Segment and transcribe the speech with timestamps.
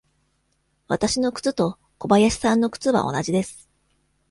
[0.87, 3.69] わたしの靴と小林さんの靴は同じです。